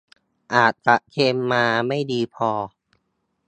[0.53, 2.51] อาจจะเทรนมาไม่ดีพอ